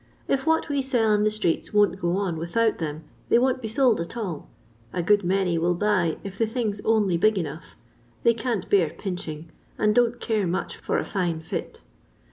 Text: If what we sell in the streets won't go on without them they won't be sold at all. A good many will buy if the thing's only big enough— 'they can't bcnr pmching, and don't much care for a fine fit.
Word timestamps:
If 0.27 0.47
what 0.47 0.67
we 0.67 0.81
sell 0.81 1.11
in 1.13 1.25
the 1.25 1.29
streets 1.29 1.75
won't 1.75 1.99
go 1.99 2.17
on 2.17 2.37
without 2.37 2.79
them 2.79 3.03
they 3.29 3.37
won't 3.37 3.61
be 3.61 3.67
sold 3.67 4.01
at 4.01 4.17
all. 4.17 4.49
A 4.91 5.03
good 5.03 5.23
many 5.23 5.59
will 5.59 5.75
buy 5.75 6.17
if 6.23 6.39
the 6.39 6.47
thing's 6.47 6.81
only 6.83 7.17
big 7.17 7.37
enough— 7.37 7.75
'they 8.23 8.33
can't 8.33 8.67
bcnr 8.67 8.99
pmching, 8.99 9.45
and 9.77 9.93
don't 9.93 10.15
much 10.49 10.73
care 10.77 10.81
for 10.83 10.97
a 10.97 11.05
fine 11.05 11.39
fit. 11.41 11.83